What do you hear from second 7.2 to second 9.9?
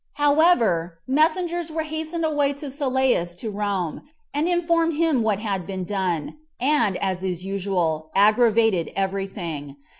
is usual, aggravated every thing.